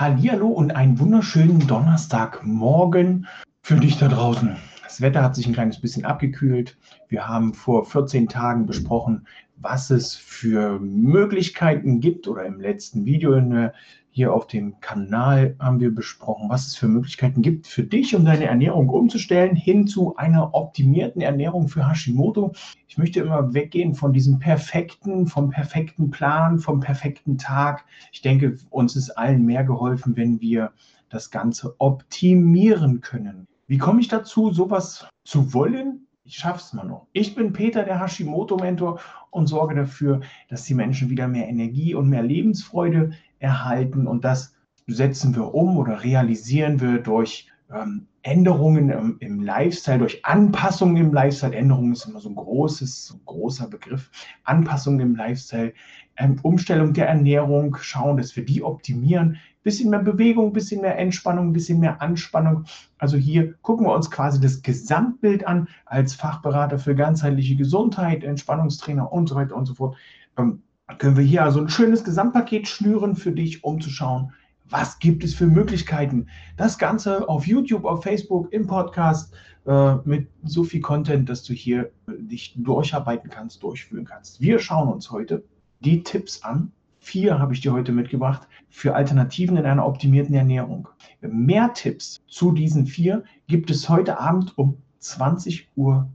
[0.00, 3.26] Hallihallo und einen wunderschönen Donnerstagmorgen
[3.60, 4.56] für dich da draußen.
[4.82, 6.78] Das Wetter hat sich ein kleines bisschen abgekühlt.
[7.08, 9.26] Wir haben vor 14 Tagen besprochen,
[9.56, 13.74] was es für Möglichkeiten gibt oder im letzten Video in der
[14.12, 18.24] hier auf dem Kanal haben wir besprochen, was es für Möglichkeiten gibt für dich, um
[18.24, 22.52] deine Ernährung umzustellen, hin zu einer optimierten Ernährung für Hashimoto.
[22.88, 27.84] Ich möchte immer weggehen von diesem perfekten, vom perfekten Plan, vom perfekten Tag.
[28.10, 30.72] Ich denke, uns ist allen mehr geholfen, wenn wir
[31.08, 33.46] das Ganze optimieren können.
[33.68, 36.06] Wie komme ich dazu, sowas zu wollen?
[36.24, 37.06] Ich schaffe es mal noch.
[37.12, 42.08] Ich bin Peter, der Hashimoto-Mentor und sorge dafür, dass die Menschen wieder mehr Energie und
[42.08, 44.06] mehr Lebensfreude erhalten.
[44.06, 44.54] Und das
[44.86, 51.12] setzen wir um oder realisieren wir durch ähm, Änderungen im, im, Lifestyle, durch Anpassungen im
[51.12, 51.54] Lifestyle.
[51.54, 54.10] Änderungen ist immer so ein großes, so ein großer Begriff.
[54.44, 55.72] Anpassungen im Lifestyle,
[56.16, 59.38] ähm, Umstellung der Ernährung, schauen, dass wir die optimieren.
[59.62, 62.64] Bisschen mehr Bewegung, bisschen mehr Entspannung, bisschen mehr Anspannung.
[62.98, 69.12] Also hier gucken wir uns quasi das Gesamtbild an als Fachberater für ganzheitliche Gesundheit, Entspannungstrainer
[69.12, 69.96] und so weiter und so fort.
[70.36, 70.62] Ähm,
[70.98, 74.32] können wir hier also ein schönes Gesamtpaket schnüren für dich, um zu schauen,
[74.68, 76.28] was gibt es für Möglichkeiten.
[76.56, 79.34] Das Ganze auf YouTube, auf Facebook, im Podcast
[79.66, 84.40] äh, mit so viel Content, dass du hier äh, dich durcharbeiten kannst, durchführen kannst.
[84.40, 85.44] Wir schauen uns heute
[85.80, 86.72] die Tipps an.
[87.00, 90.88] Vier habe ich dir heute mitgebracht für Alternativen in einer optimierten Ernährung.
[91.20, 96.08] Mehr Tipps zu diesen vier gibt es heute Abend um 20.10 Uhr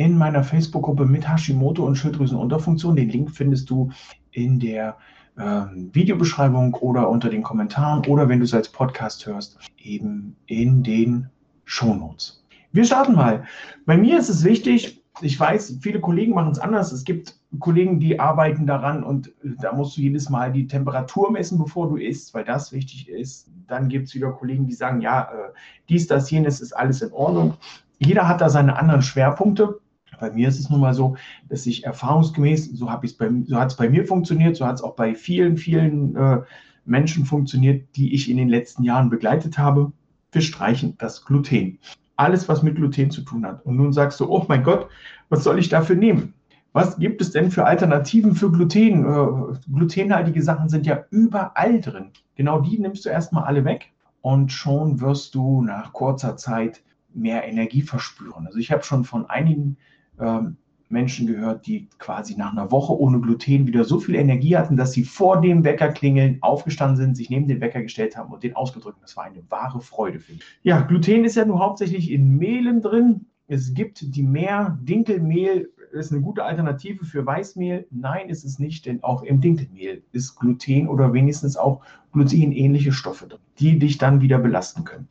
[0.00, 2.96] in meiner Facebook-Gruppe mit Hashimoto und Schilddrüsenunterfunktion.
[2.96, 3.90] Den Link findest du
[4.30, 4.96] in der
[5.36, 10.82] äh, Videobeschreibung oder unter den Kommentaren oder wenn du es als Podcast hörst, eben in
[10.82, 11.28] den
[11.66, 12.42] Shownotes.
[12.72, 13.44] Wir starten mal.
[13.84, 16.92] Bei mir ist es wichtig, ich weiß, viele Kollegen machen es anders.
[16.92, 21.30] Es gibt Kollegen, die arbeiten daran und äh, da musst du jedes Mal die Temperatur
[21.30, 23.50] messen, bevor du isst, weil das wichtig ist.
[23.66, 25.52] Dann gibt es wieder Kollegen, die sagen, ja, äh,
[25.90, 27.58] dies, das, jenes ist alles in Ordnung.
[27.98, 29.78] Jeder hat da seine anderen Schwerpunkte.
[30.20, 31.16] Bei mir ist es nun mal so,
[31.48, 35.14] dass ich erfahrungsgemäß, so, so hat es bei mir funktioniert, so hat es auch bei
[35.14, 36.40] vielen, vielen äh,
[36.84, 39.92] Menschen funktioniert, die ich in den letzten Jahren begleitet habe.
[40.32, 41.78] Wir streichen das Gluten.
[42.16, 43.64] Alles, was mit Gluten zu tun hat.
[43.64, 44.88] Und nun sagst du, oh mein Gott,
[45.30, 46.34] was soll ich dafür nehmen?
[46.72, 49.04] Was gibt es denn für Alternativen für Gluten?
[49.04, 52.10] Äh, glutenhaltige Sachen sind ja überall drin.
[52.36, 56.82] Genau die nimmst du erstmal alle weg und schon wirst du nach kurzer Zeit
[57.12, 58.46] mehr Energie verspüren.
[58.46, 59.76] Also ich habe schon von einigen
[60.20, 60.56] ähm,
[60.88, 64.92] Menschen gehört, die quasi nach einer Woche ohne Gluten wieder so viel Energie hatten, dass
[64.92, 68.56] sie vor dem Wecker klingeln aufgestanden sind, sich neben den Wecker gestellt haben und den
[68.56, 68.98] ausgedrückt.
[69.00, 70.42] Das war eine wahre Freude für mich.
[70.62, 73.26] Ja, Gluten ist ja nur hauptsächlich in Mehlen drin.
[73.46, 77.86] Es gibt die Mehr Dinkelmehl ist eine gute Alternative für Weißmehl.
[77.90, 81.82] Nein, ist es nicht, denn auch im Dinkelmehl ist Gluten oder wenigstens auch
[82.12, 85.08] glutenähnliche Stoffe drin, die dich dann wieder belasten können.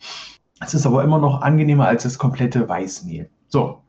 [0.62, 3.30] Es ist aber immer noch angenehmer als das komplette Weißmehl.
[3.48, 3.82] So,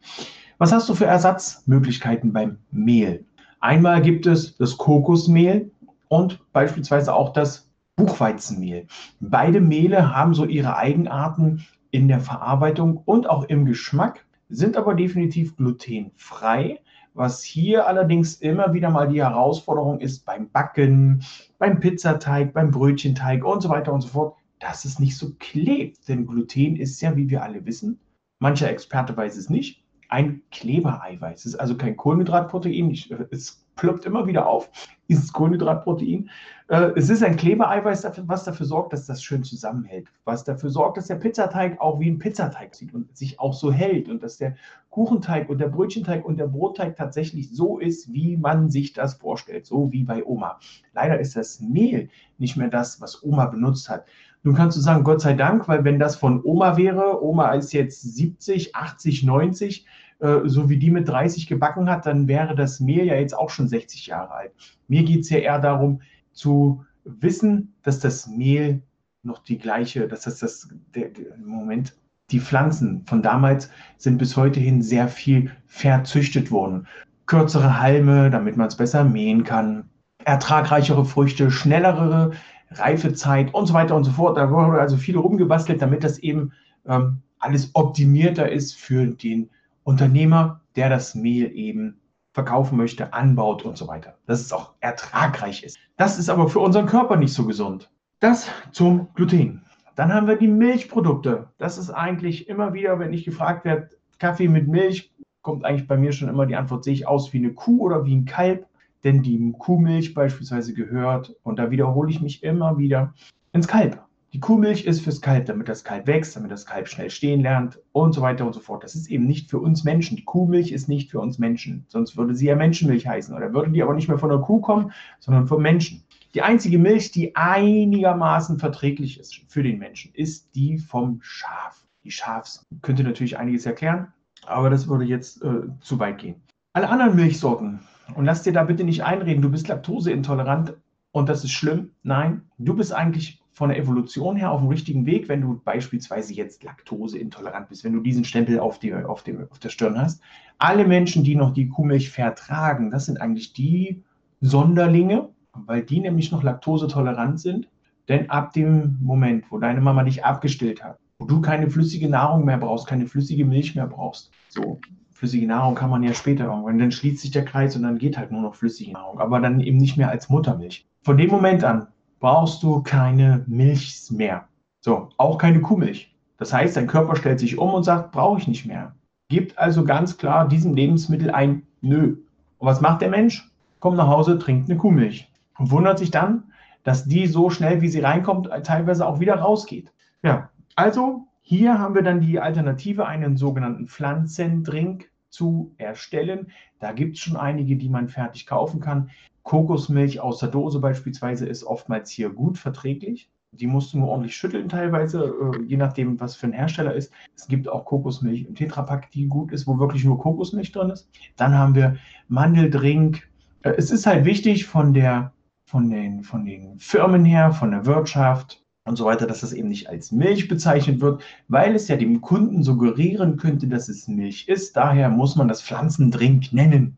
[0.60, 3.24] was hast du für Ersatzmöglichkeiten beim Mehl?
[3.60, 5.70] Einmal gibt es das Kokosmehl
[6.08, 8.86] und beispielsweise auch das Buchweizenmehl.
[9.20, 14.94] Beide Mehle haben so ihre Eigenarten in der Verarbeitung und auch im Geschmack, sind aber
[14.94, 16.80] definitiv glutenfrei.
[17.14, 21.24] Was hier allerdings immer wieder mal die Herausforderung ist beim Backen,
[21.58, 26.06] beim Pizzateig, beim Brötchenteig und so weiter und so fort, dass es nicht so klebt.
[26.06, 27.98] Denn Gluten ist ja, wie wir alle wissen,
[28.40, 29.79] mancher Experte weiß es nicht,
[30.10, 31.40] ein Klebereiweiß.
[31.40, 32.90] Es ist also kein Kohlenhydratprotein.
[32.90, 34.68] Ich, es ploppt immer wieder auf,
[35.08, 36.28] dieses Kohlenhydratprotein.
[36.68, 40.08] Äh, es ist ein Klebereiweiß, was dafür sorgt, dass das schön zusammenhält.
[40.24, 43.72] Was dafür sorgt, dass der Pizzateig auch wie ein Pizzateig sieht und sich auch so
[43.72, 44.08] hält.
[44.08, 44.56] Und dass der
[44.90, 49.64] Kuchenteig und der Brötchenteig und der Brotteig tatsächlich so ist, wie man sich das vorstellt.
[49.64, 50.58] So wie bei Oma.
[50.92, 54.04] Leider ist das Mehl nicht mehr das, was Oma benutzt hat.
[54.42, 57.72] Nun kannst du sagen, Gott sei Dank, weil wenn das von Oma wäre, Oma ist
[57.72, 59.86] jetzt 70, 80, 90,
[60.20, 63.50] äh, so wie die mit 30 gebacken hat, dann wäre das Mehl ja jetzt auch
[63.50, 64.52] schon 60 Jahre alt.
[64.88, 66.00] Mir geht es ja eher darum
[66.32, 68.82] zu wissen, dass das Mehl
[69.22, 71.94] noch die gleiche, dass das das der, der, Moment,
[72.30, 76.86] die Pflanzen von damals sind bis heute hin sehr viel verzüchtet worden.
[77.26, 79.88] kürzere Halme, damit man es besser mähen kann,
[80.24, 82.32] ertragreichere Früchte, schnellere
[82.70, 84.36] Reifezeit und so weiter und so fort.
[84.36, 86.52] Da wurde also viel rumgebastelt, damit das eben
[86.86, 89.50] ähm, alles optimierter ist für den
[89.82, 92.00] Unternehmer, der das Mehl eben
[92.32, 94.16] verkaufen möchte, anbaut und so weiter.
[94.26, 95.78] Dass es auch ertragreich ist.
[95.96, 97.90] Das ist aber für unseren Körper nicht so gesund.
[98.20, 99.62] Das zum Gluten.
[99.96, 101.48] Dann haben wir die Milchprodukte.
[101.58, 105.12] Das ist eigentlich immer wieder, wenn ich gefragt werde, Kaffee mit Milch,
[105.42, 108.04] kommt eigentlich bei mir schon immer die Antwort, sehe ich aus wie eine Kuh oder
[108.04, 108.66] wie ein Kalb?
[109.04, 113.14] Denn die Kuhmilch beispielsweise gehört, und da wiederhole ich mich immer wieder,
[113.52, 114.02] ins Kalb.
[114.32, 117.80] Die Kuhmilch ist fürs Kalb, damit das Kalb wächst, damit das Kalb schnell stehen lernt
[117.90, 118.84] und so weiter und so fort.
[118.84, 120.16] Das ist eben nicht für uns Menschen.
[120.16, 121.84] Die Kuhmilch ist nicht für uns Menschen.
[121.88, 123.34] Sonst würde sie ja Menschenmilch heißen.
[123.34, 126.04] Oder würde die aber nicht mehr von der Kuh kommen, sondern vom Menschen.
[126.34, 131.84] Die einzige Milch, die einigermaßen verträglich ist für den Menschen, ist die vom Schaf.
[132.04, 134.12] Die Schafs könnte natürlich einiges erklären,
[134.46, 136.36] aber das würde jetzt äh, zu weit gehen.
[136.72, 137.80] Alle anderen Milchsorten,
[138.14, 140.74] und lass dir da bitte nicht einreden, du bist laktoseintolerant
[141.12, 141.90] und das ist schlimm.
[142.02, 146.32] Nein, du bist eigentlich von der Evolution her auf dem richtigen Weg, wenn du beispielsweise
[146.32, 150.22] jetzt laktoseintolerant bist, wenn du diesen Stempel auf, die, auf, dem, auf der Stirn hast.
[150.58, 154.02] Alle Menschen, die noch die Kuhmilch vertragen, das sind eigentlich die
[154.40, 157.68] Sonderlinge, weil die nämlich noch laktosetolerant sind.
[158.08, 162.44] Denn ab dem Moment, wo deine Mama dich abgestillt hat, wo du keine flüssige Nahrung
[162.44, 164.80] mehr brauchst, keine flüssige Milch mehr brauchst, so
[165.20, 168.16] flüssige Nahrung kann man ja später irgendwann, dann schließt sich der Kreis und dann geht
[168.16, 170.88] halt nur noch flüssige Nahrung, aber dann eben nicht mehr als Muttermilch.
[171.02, 171.88] Von dem Moment an
[172.20, 174.48] brauchst du keine Milch mehr.
[174.80, 176.16] So, auch keine Kuhmilch.
[176.38, 178.94] Das heißt, dein Körper stellt sich um und sagt, brauche ich nicht mehr.
[179.28, 182.16] Gibt also ganz klar diesem Lebensmittel ein Nö.
[182.56, 183.46] Und was macht der Mensch?
[183.78, 186.44] Kommt nach Hause, trinkt eine Kuhmilch und wundert sich dann,
[186.82, 189.92] dass die so schnell, wie sie reinkommt, teilweise auch wieder rausgeht.
[190.22, 196.50] Ja, also hier haben wir dann die Alternative, einen sogenannten Pflanzendrink zu erstellen.
[196.78, 199.10] Da gibt es schon einige, die man fertig kaufen kann.
[199.42, 203.30] Kokosmilch aus der Dose beispielsweise ist oftmals hier gut verträglich.
[203.52, 207.12] Die musst du nur ordentlich schütteln teilweise, äh, je nachdem, was für ein Hersteller ist.
[207.34, 211.08] Es gibt auch Kokosmilch im Tetrapack, die gut ist, wo wirklich nur Kokosmilch drin ist.
[211.36, 211.96] Dann haben wir
[212.28, 213.28] Mandeldrink.
[213.62, 215.32] Äh, es ist halt wichtig von der
[215.70, 219.68] von den, von den Firmen her, von der Wirtschaft und so weiter, dass das eben
[219.68, 224.48] nicht als Milch bezeichnet wird, weil es ja dem Kunden suggerieren könnte, dass es Milch
[224.48, 224.76] ist.
[224.76, 226.96] Daher muss man das Pflanzendrink nennen.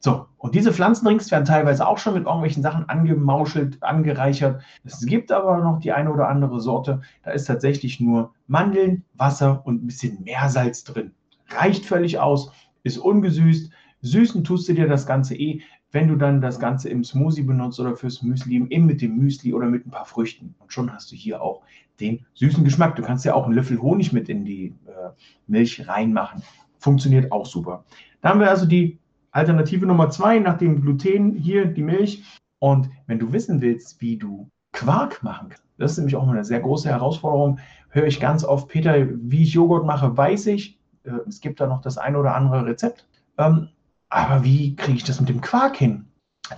[0.00, 4.62] So, und diese Pflanzendrinks werden teilweise auch schon mit irgendwelchen Sachen angemauschelt, angereichert.
[4.84, 9.66] Es gibt aber noch die eine oder andere Sorte, da ist tatsächlich nur Mandeln, Wasser
[9.66, 11.12] und ein bisschen Meersalz drin.
[11.48, 12.52] Reicht völlig aus,
[12.84, 13.72] ist ungesüßt.
[14.02, 15.62] Süßen tust du dir das Ganze eh
[15.92, 19.54] wenn du dann das Ganze im Smoothie benutzt oder fürs Müsli, eben mit dem Müsli
[19.54, 20.54] oder mit ein paar Früchten.
[20.58, 21.62] Und schon hast du hier auch
[22.00, 22.96] den süßen Geschmack.
[22.96, 25.10] Du kannst ja auch einen Löffel Honig mit in die äh,
[25.46, 26.42] Milch reinmachen.
[26.78, 27.84] Funktioniert auch super.
[28.20, 28.98] Da haben wir also die
[29.30, 32.22] Alternative Nummer zwei nach dem Gluten, hier die Milch.
[32.58, 36.44] Und wenn du wissen willst, wie du Quark machen kannst, das ist nämlich auch eine
[36.44, 37.58] sehr große Herausforderung,
[37.90, 40.78] höre ich ganz oft, Peter, wie ich Joghurt mache, weiß ich.
[41.04, 43.06] Äh, es gibt da noch das ein oder andere Rezept.
[43.38, 43.68] Ähm,
[44.08, 46.06] aber wie kriege ich das mit dem Quark hin?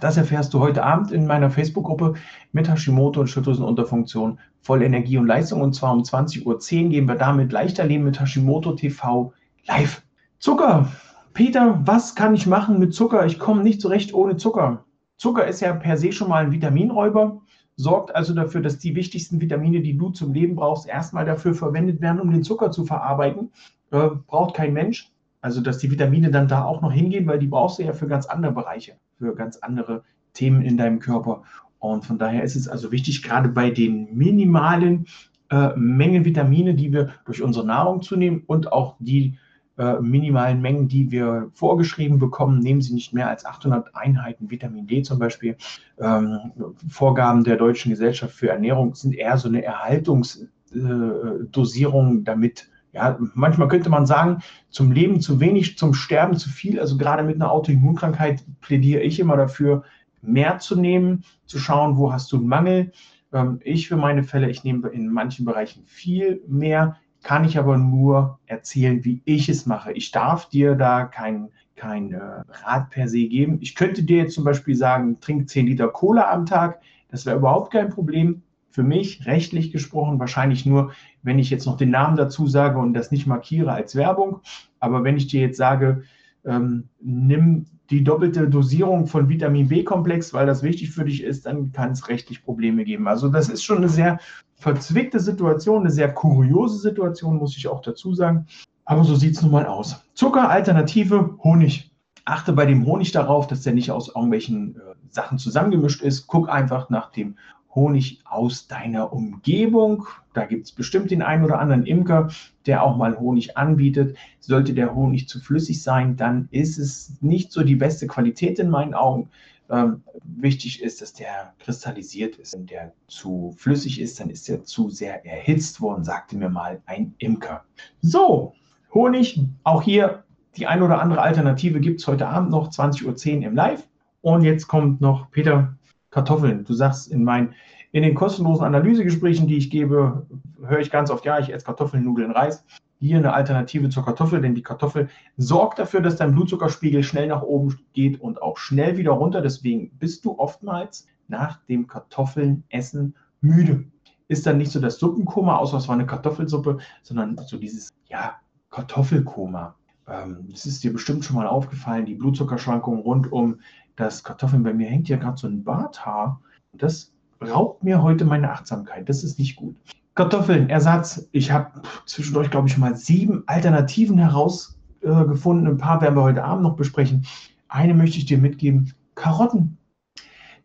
[0.00, 2.14] Das erfährst du heute Abend in meiner Facebook-Gruppe
[2.52, 5.60] mit Hashimoto und Schilddrüsenunterfunktion voll Energie und Leistung.
[5.62, 9.32] Und zwar um 20.10 Uhr gehen wir damit leichter leben mit Hashimoto TV
[9.66, 10.02] live.
[10.38, 10.88] Zucker.
[11.32, 13.26] Peter, was kann ich machen mit Zucker?
[13.26, 14.84] Ich komme nicht zurecht ohne Zucker.
[15.16, 17.40] Zucker ist ja per se schon mal ein Vitaminräuber,
[17.76, 22.00] sorgt also dafür, dass die wichtigsten Vitamine, die du zum Leben brauchst, erstmal dafür verwendet
[22.00, 23.52] werden, um den Zucker zu verarbeiten.
[23.90, 25.12] Äh, braucht kein Mensch.
[25.40, 28.06] Also, dass die Vitamine dann da auch noch hingehen, weil die brauchst du ja für
[28.06, 30.02] ganz andere Bereiche, für ganz andere
[30.34, 31.42] Themen in deinem Körper.
[31.78, 35.06] Und von daher ist es also wichtig, gerade bei den minimalen
[35.50, 39.38] äh, Mengen Vitamine, die wir durch unsere Nahrung zunehmen und auch die
[39.78, 44.86] äh, minimalen Mengen, die wir vorgeschrieben bekommen, nehmen Sie nicht mehr als 800 Einheiten Vitamin
[44.86, 45.56] D zum Beispiel.
[45.98, 46.52] Ähm,
[46.88, 53.68] Vorgaben der Deutschen Gesellschaft für Ernährung sind eher so eine Erhaltungsdosierung, äh, damit ja, manchmal
[53.68, 56.80] könnte man sagen, zum Leben zu wenig, zum Sterben zu viel.
[56.80, 59.84] Also gerade mit einer Autoimmunkrankheit plädiere ich immer dafür,
[60.22, 62.92] mehr zu nehmen, zu schauen, wo hast du einen Mangel.
[63.32, 67.78] Ähm, ich für meine Fälle, ich nehme in manchen Bereichen viel mehr, kann ich aber
[67.78, 69.92] nur erzählen, wie ich es mache.
[69.92, 73.58] Ich darf dir da kein, kein äh, Rat per se geben.
[73.60, 76.80] Ich könnte dir jetzt zum Beispiel sagen, trink 10 Liter Cola am Tag.
[77.08, 81.76] Das wäre überhaupt kein Problem für mich rechtlich gesprochen wahrscheinlich nur, wenn ich jetzt noch
[81.76, 84.40] den Namen dazu sage und das nicht markiere als Werbung.
[84.78, 86.04] Aber wenn ich dir jetzt sage,
[86.44, 91.72] ähm, nimm die doppelte Dosierung von Vitamin B-Komplex, weil das wichtig für dich ist, dann
[91.72, 93.08] kann es rechtlich Probleme geben.
[93.08, 94.20] Also das ist schon eine sehr
[94.54, 98.46] verzwickte Situation, eine sehr kuriose Situation, muss ich auch dazu sagen.
[98.84, 100.04] Aber so sieht es nun mal aus.
[100.14, 101.90] Zucker, Alternative, Honig.
[102.24, 106.26] Achte bei dem Honig darauf, dass der nicht aus irgendwelchen äh, Sachen zusammengemischt ist.
[106.26, 107.36] Guck einfach nach dem
[107.74, 110.06] Honig aus deiner Umgebung.
[110.34, 112.30] Da gibt es bestimmt den einen oder anderen Imker,
[112.66, 114.16] der auch mal Honig anbietet.
[114.40, 118.70] Sollte der Honig zu flüssig sein, dann ist es nicht so die beste Qualität in
[118.70, 119.30] meinen Augen.
[119.70, 122.54] Ähm, wichtig ist, dass der kristallisiert ist.
[122.54, 126.82] Wenn der zu flüssig ist, dann ist er zu sehr erhitzt worden, sagte mir mal
[126.86, 127.64] ein Imker.
[128.02, 128.54] So,
[128.92, 130.24] Honig, auch hier
[130.56, 133.86] die ein oder andere Alternative gibt es heute Abend noch, 20.10 Uhr im Live.
[134.22, 135.76] Und jetzt kommt noch Peter
[136.10, 136.64] Kartoffeln.
[136.64, 137.54] Du sagst in meinen
[137.92, 140.26] in den kostenlosen Analysegesprächen, die ich gebe,
[140.62, 142.64] höre ich ganz oft, ja, ich esse Kartoffeln, Nudeln, Reis.
[143.00, 147.42] Hier eine Alternative zur Kartoffel, denn die Kartoffel sorgt dafür, dass dein Blutzuckerspiegel schnell nach
[147.42, 149.40] oben geht und auch schnell wieder runter.
[149.40, 153.86] Deswegen bist du oftmals nach dem Kartoffelnessen müde.
[154.28, 158.36] Ist dann nicht so das Suppenkoma, außer es war eine Kartoffelsuppe, sondern so dieses, ja,
[158.70, 159.74] Kartoffelkoma.
[160.06, 163.60] Ähm, das ist dir bestimmt schon mal aufgefallen, die Blutzuckerschwankungen rund um
[164.00, 164.62] das Kartoffeln.
[164.62, 166.40] Bei mir hängt ja gerade so ein Barthaar.
[166.72, 169.08] Das raubt mir heute meine Achtsamkeit.
[169.08, 169.76] Das ist nicht gut.
[170.14, 171.28] Kartoffeln, Ersatz.
[171.32, 175.66] Ich habe zwischendurch, glaube ich, mal sieben Alternativen herausgefunden.
[175.66, 177.26] Ein paar werden wir heute Abend noch besprechen.
[177.68, 178.92] Eine möchte ich dir mitgeben.
[179.14, 179.78] Karotten.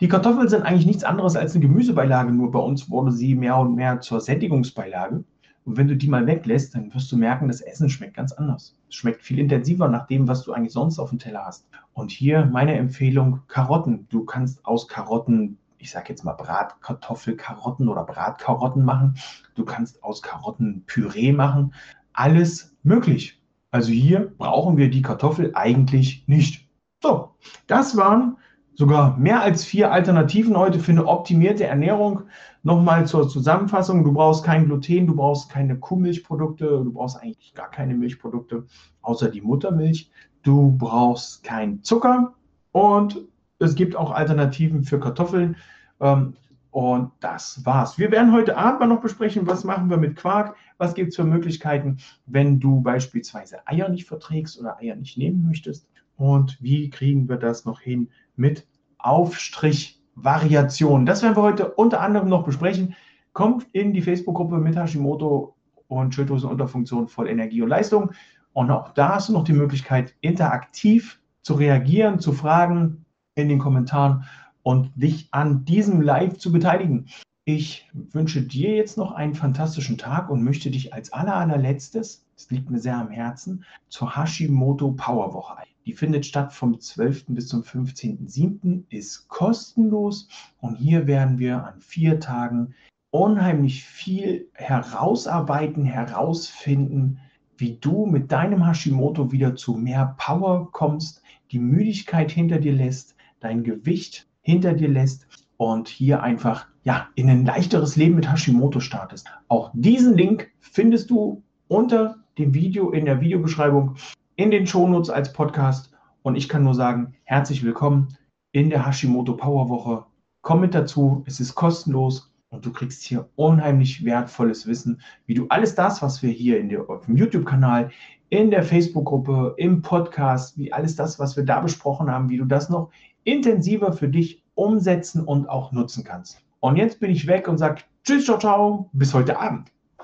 [0.01, 3.57] Die Kartoffeln sind eigentlich nichts anderes als eine Gemüsebeilage, nur bei uns wurde sie mehr
[3.57, 5.23] und mehr zur Sättigungsbeilage.
[5.65, 8.77] Und wenn du die mal weglässt, dann wirst du merken, das Essen schmeckt ganz anders.
[8.87, 11.67] Es schmeckt viel intensiver nach dem, was du eigentlich sonst auf dem Teller hast.
[11.93, 14.07] Und hier meine Empfehlung, Karotten.
[14.09, 19.19] Du kannst aus Karotten ich sage jetzt mal Bratkartoffelkarotten oder Bratkarotten machen.
[19.53, 21.75] Du kannst aus Karotten Püree machen.
[22.11, 23.39] Alles möglich.
[23.69, 26.67] Also hier brauchen wir die Kartoffel eigentlich nicht.
[27.03, 27.35] So,
[27.67, 28.37] das waren
[28.75, 32.23] sogar mehr als vier Alternativen heute für eine optimierte Ernährung.
[32.63, 34.03] Nochmal zur Zusammenfassung.
[34.03, 38.65] Du brauchst kein Gluten, du brauchst keine Kuhmilchprodukte, du brauchst eigentlich gar keine Milchprodukte,
[39.01, 40.11] außer die Muttermilch.
[40.43, 42.33] Du brauchst keinen Zucker
[42.71, 43.21] und
[43.59, 45.55] es gibt auch Alternativen für Kartoffeln.
[45.99, 46.35] Ähm,
[46.71, 47.97] und das war's.
[47.97, 51.15] Wir werden heute Abend mal noch besprechen, was machen wir mit Quark, was gibt es
[51.15, 55.87] für Möglichkeiten, wenn du beispielsweise Eier nicht verträgst oder Eier nicht nehmen möchtest.
[56.17, 61.05] Und wie kriegen wir das noch hin mit Aufstrich-Variationen.
[61.05, 62.95] Das werden wir heute unter anderem noch besprechen.
[63.33, 65.55] Kommt in die Facebook-Gruppe mit Hashimoto
[65.87, 68.11] und Schilddrüsenunterfunktion voll Energie und Leistung.
[68.53, 73.59] Und auch da hast du noch die Möglichkeit, interaktiv zu reagieren, zu fragen in den
[73.59, 74.23] Kommentaren
[74.63, 77.07] und dich an diesem Live zu beteiligen.
[77.43, 82.49] Ich wünsche dir jetzt noch einen fantastischen Tag und möchte dich als aller, allerletztes, es
[82.49, 85.74] liegt mir sehr am Herzen, zur Hashimoto Powerwoche ein.
[85.85, 87.25] Die findet statt vom 12.
[87.27, 90.27] bis zum 15.07., ist kostenlos
[90.59, 92.73] und hier werden wir an vier Tagen
[93.11, 97.19] unheimlich viel herausarbeiten, herausfinden,
[97.57, 103.15] wie du mit deinem Hashimoto wieder zu mehr Power kommst, die Müdigkeit hinter dir lässt,
[103.39, 105.27] dein Gewicht hinter dir lässt
[105.57, 109.27] und hier einfach ja, in ein leichteres Leben mit Hashimoto startest.
[109.47, 113.95] Auch diesen Link findest du unter dem Video in der Videobeschreibung
[114.35, 115.91] in den Shownotes als Podcast.
[116.23, 118.17] Und ich kann nur sagen, herzlich willkommen
[118.51, 120.05] in der Hashimoto Power Woche.
[120.41, 125.45] Komm mit dazu, es ist kostenlos und du kriegst hier unheimlich wertvolles Wissen, wie du
[125.49, 127.91] alles das, was wir hier in der, auf dem YouTube-Kanal,
[128.29, 132.45] in der Facebook-Gruppe, im Podcast, wie alles das, was wir da besprochen haben, wie du
[132.45, 132.91] das noch
[133.23, 136.41] intensiver für dich umsetzen und auch nutzen kannst.
[136.59, 139.74] Und jetzt bin ich weg und sage Tschüss, ciao, ciao, bis heute Abend.